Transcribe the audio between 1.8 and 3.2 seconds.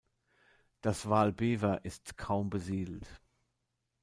ist kaum besiedelt.